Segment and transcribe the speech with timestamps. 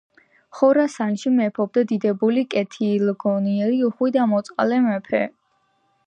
[0.59, 5.21] ხორასანში მეფობდა დიდებული, კეთილგონიერი, უხვი და მოწყალე მეფე.